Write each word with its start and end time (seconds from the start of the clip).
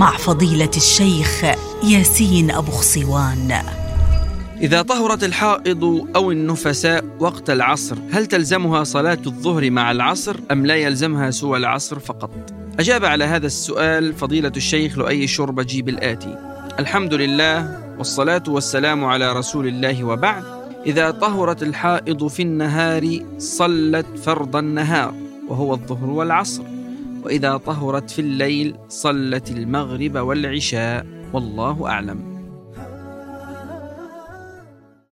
مع 0.00 0.16
فضيلة 0.16 0.70
الشيخ 0.76 1.44
ياسين 1.84 2.50
أبو 2.50 2.70
خصوان 2.70 3.52
إذا 4.60 4.82
طهرت 4.82 5.24
الحائض 5.24 5.84
أو 6.16 6.30
النفساء 6.30 7.04
وقت 7.18 7.50
العصر 7.50 7.96
هل 8.12 8.26
تلزمها 8.26 8.84
صلاة 8.84 9.18
الظهر 9.26 9.70
مع 9.70 9.90
العصر 9.90 10.36
أم 10.50 10.66
لا 10.66 10.76
يلزمها 10.76 11.30
سوى 11.30 11.58
العصر 11.58 11.98
فقط؟ 11.98 12.30
أجاب 12.78 13.04
على 13.04 13.24
هذا 13.24 13.46
السؤال 13.46 14.14
فضيلة 14.14 14.52
الشيخ 14.56 14.98
لؤي 14.98 15.24
الشربجي 15.24 15.82
بالآتي 15.82 16.38
الحمد 16.78 17.14
لله 17.14 17.80
والصلاة 17.98 18.44
والسلام 18.48 19.04
على 19.04 19.32
رسول 19.32 19.66
الله 19.66 20.04
وبعد. 20.04 20.44
إذا 20.86 21.10
طهرت 21.10 21.62
الحائض 21.62 22.26
في 22.26 22.42
النهار 22.42 23.20
صلت 23.38 24.06
فرض 24.24 24.56
النهار 24.56 25.14
وهو 25.48 25.74
الظهر 25.74 26.10
والعصر. 26.10 26.79
وإذا 27.24 27.56
طهرت 27.56 28.10
في 28.10 28.18
الليل 28.18 28.74
صلت 28.88 29.50
المغرب 29.50 30.16
والعشاء 30.16 31.06
والله 31.32 31.86
أعلم. 31.88 32.29